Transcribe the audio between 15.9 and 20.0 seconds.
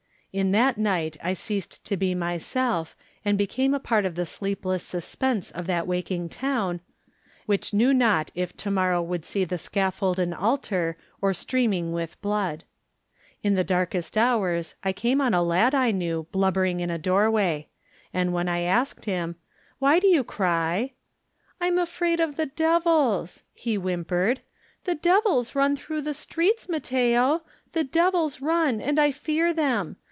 knew blubbering in a doorway. And when I asked him, "Why